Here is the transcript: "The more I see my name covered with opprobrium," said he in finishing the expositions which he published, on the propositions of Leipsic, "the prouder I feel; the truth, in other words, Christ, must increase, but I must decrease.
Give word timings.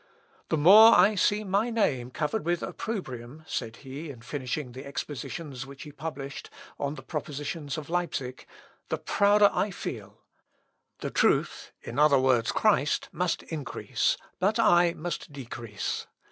"The 0.49 0.57
more 0.57 0.97
I 0.97 1.13
see 1.13 1.43
my 1.43 1.69
name 1.69 2.09
covered 2.09 2.43
with 2.43 2.63
opprobrium," 2.63 3.43
said 3.45 3.75
he 3.85 4.09
in 4.09 4.21
finishing 4.23 4.71
the 4.71 4.83
expositions 4.83 5.67
which 5.67 5.83
he 5.83 5.91
published, 5.91 6.49
on 6.79 6.95
the 6.95 7.03
propositions 7.03 7.77
of 7.77 7.87
Leipsic, 7.87 8.47
"the 8.89 8.97
prouder 8.97 9.51
I 9.53 9.69
feel; 9.69 10.17
the 11.01 11.11
truth, 11.11 11.71
in 11.83 11.99
other 11.99 12.17
words, 12.17 12.51
Christ, 12.51 13.09
must 13.11 13.43
increase, 13.43 14.17
but 14.39 14.57
I 14.57 14.93
must 14.95 15.31
decrease. 15.31 16.07